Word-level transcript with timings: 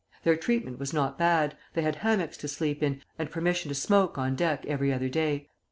Their 0.23 0.35
treatment 0.35 0.79
was 0.79 0.93
not 0.93 1.19
bad; 1.19 1.55
they 1.75 1.83
had 1.83 1.97
hammocks 1.97 2.35
to 2.37 2.47
sleep 2.47 2.81
in, 2.81 3.03
and 3.19 3.29
permission 3.29 3.69
to 3.69 3.75
smoke 3.75 4.17
on 4.17 4.35
deck 4.35 4.65
every 4.65 4.91
other 4.91 5.09
day. 5.09 5.49